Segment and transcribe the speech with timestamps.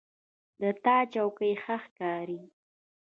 [0.61, 2.41] د تا چوکۍ ښه ښکاري